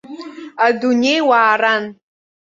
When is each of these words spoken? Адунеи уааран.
Адунеи 0.65 1.19
уааран. 1.27 1.83